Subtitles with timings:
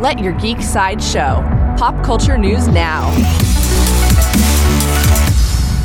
[0.00, 1.44] Let your geek side show.
[1.76, 3.10] Pop culture news now.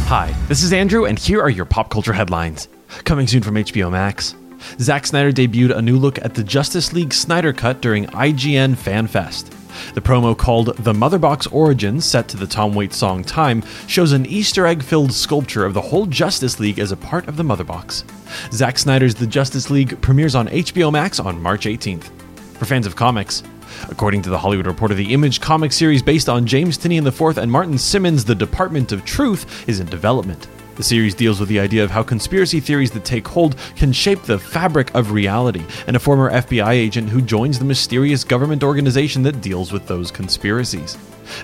[0.07, 2.69] Hi, this is Andrew, and here are your pop culture headlines.
[3.03, 4.33] Coming soon from HBO Max.
[4.79, 9.07] Zack Snyder debuted a new look at the Justice League Snyder Cut during IGN Fan
[9.07, 9.53] Fest.
[9.95, 14.25] The promo called The Motherbox Origins, set to the Tom Waits song Time, shows an
[14.27, 18.05] Easter egg filled sculpture of the whole Justice League as a part of the Motherbox.
[18.53, 22.24] Zack Snyder's The Justice League premieres on HBO Max on March 18th.
[22.57, 23.43] For fans of comics,
[23.89, 27.51] According to the Hollywood Reporter, the Image comic series based on James Tynion IV and
[27.51, 30.47] Martin Simmonds' The Department of Truth is in development.
[30.75, 34.23] The series deals with the idea of how conspiracy theories that take hold can shape
[34.23, 39.23] the fabric of reality, and a former FBI agent who joins the mysterious government organization
[39.23, 40.97] that deals with those conspiracies.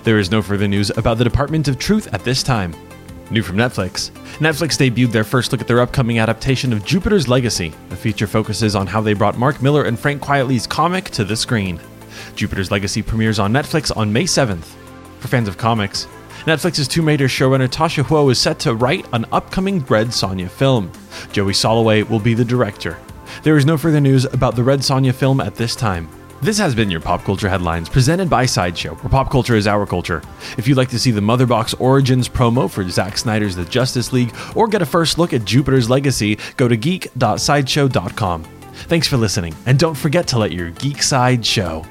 [0.04, 2.74] There is no further news about the Department of Truth at this time.
[3.32, 4.10] New from Netflix.
[4.40, 7.72] Netflix debuted their first look at their upcoming adaptation of Jupiter's Legacy.
[7.88, 11.34] The feature focuses on how they brought Mark Millar and Frank Quitely's comic to the
[11.34, 11.80] screen.
[12.36, 14.74] Jupiter's Legacy premieres on Netflix on May 7th.
[15.18, 16.06] For fans of comics,
[16.44, 20.92] Netflix's Tomb Raider showrunner Tasha Huo is set to write an upcoming Red Sonja film.
[21.32, 22.98] Joey Soloway will be the director.
[23.44, 26.10] There is no further news about the Red Sonja film at this time.
[26.42, 29.86] This has been your Pop Culture Headlines, presented by Sideshow, where pop culture is our
[29.86, 30.20] culture.
[30.58, 34.34] If you'd like to see the Motherbox Origins promo for Zack Snyder's The Justice League,
[34.56, 38.42] or get a first look at Jupiter's Legacy, go to geek.sideshow.com.
[38.88, 41.86] Thanks for listening, and don't forget to let your geek side show.